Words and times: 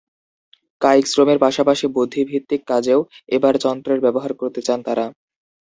কায়িক 0.81 1.05
শ্রমের 1.07 1.37
পাশাপাশি 1.39 1.85
বুদ্ধিভিত্তিক 1.95 2.61
কাজেও 2.67 2.99
এবার 3.29 3.53
যন্ত্রের 3.63 3.99
ব্যবহার 4.05 4.31
করতে 4.33 4.59
চান 4.61 4.79
তাঁরা। 4.83 5.05